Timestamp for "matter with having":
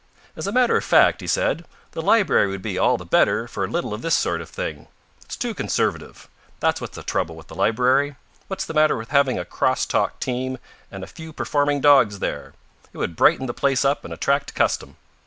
8.73-9.37